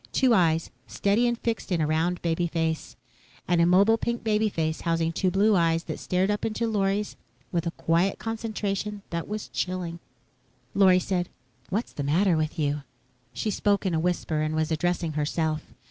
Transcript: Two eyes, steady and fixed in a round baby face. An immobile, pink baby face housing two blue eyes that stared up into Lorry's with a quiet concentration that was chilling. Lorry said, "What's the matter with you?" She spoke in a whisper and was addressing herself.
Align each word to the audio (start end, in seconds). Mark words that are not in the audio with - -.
Two 0.11 0.33
eyes, 0.33 0.71
steady 0.87 1.27
and 1.27 1.37
fixed 1.37 1.71
in 1.71 1.79
a 1.79 1.85
round 1.85 2.23
baby 2.23 2.47
face. 2.47 2.95
An 3.47 3.59
immobile, 3.59 3.99
pink 3.99 4.23
baby 4.23 4.49
face 4.49 4.81
housing 4.81 5.11
two 5.11 5.29
blue 5.29 5.55
eyes 5.55 5.83
that 5.83 5.99
stared 5.99 6.31
up 6.31 6.43
into 6.43 6.65
Lorry's 6.67 7.15
with 7.51 7.67
a 7.67 7.71
quiet 7.77 8.17
concentration 8.17 9.03
that 9.11 9.27
was 9.27 9.47
chilling. 9.49 9.99
Lorry 10.73 10.97
said, 10.97 11.29
"What's 11.69 11.93
the 11.93 12.01
matter 12.01 12.35
with 12.35 12.57
you?" 12.57 12.81
She 13.31 13.51
spoke 13.51 13.85
in 13.85 13.93
a 13.93 13.99
whisper 13.99 14.41
and 14.41 14.55
was 14.55 14.71
addressing 14.71 15.11
herself. 15.13 15.71